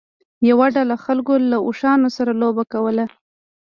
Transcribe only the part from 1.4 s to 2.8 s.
له اوښانو سره لوبه